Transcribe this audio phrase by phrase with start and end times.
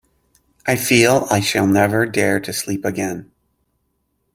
[0.65, 3.29] I feel I shall never dare to sleep again!